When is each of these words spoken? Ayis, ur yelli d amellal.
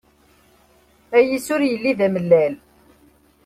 Ayis, 1.17 1.45
ur 1.53 1.61
yelli 1.63 1.91
d 1.97 1.99
amellal. 2.05 2.53